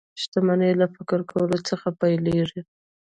شتمني 0.21 0.71
له 0.79 0.87
فکر 0.95 1.19
کولو 1.31 1.57
څخه 1.69 1.87
پيلېږي 1.99 2.61